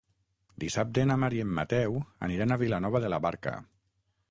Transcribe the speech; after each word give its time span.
Dissabte 0.63 1.03
na 1.09 1.17
Mar 1.23 1.29
i 1.39 1.43
en 1.43 1.51
Mateu 1.59 1.99
aniran 2.29 2.55
a 2.55 2.59
Vilanova 2.65 3.05
de 3.07 3.15
la 3.15 3.23
Barca. 3.29 3.57